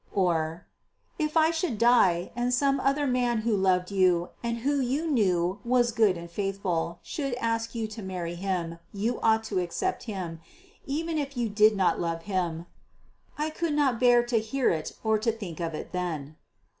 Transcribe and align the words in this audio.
Or, 0.15 0.65
"If 1.19 1.37
I 1.37 1.51
should 1.51 1.77
die, 1.77 2.31
and 2.35 2.51
some 2.51 2.79
other 2.79 3.05
man 3.05 3.41
who 3.41 3.55
loved 3.55 3.91
you, 3.91 4.29
and 4.41 4.57
who 4.57 4.79
you 4.79 5.05
knew 5.05 5.59
was 5.63 5.91
good 5.91 6.17
and 6.17 6.27
faithful, 6.27 6.97
should 7.03 7.35
ask 7.35 7.75
you 7.75 7.85
to 7.89 8.01
marry 8.01 8.33
him, 8.33 8.79
you 8.91 9.21
ought 9.21 9.43
to 9.43 9.59
accept 9.59 10.05
him, 10.05 10.41
even 10.87 11.19
if 11.19 11.37
you 11.37 11.49
did 11.49 11.75
not 11.75 11.99
love 11.99 12.23
him." 12.23 12.65
I 13.37 13.49
never 13.61 13.91
could 13.91 13.99
bear 13.99 14.23
to 14.23 14.39
hear 14.39 14.71
it 14.71 14.93
or 15.03 15.19
to 15.19 15.31
think 15.31 15.59
of 15.59 15.75
it 15.75 15.91
then. 15.91 16.35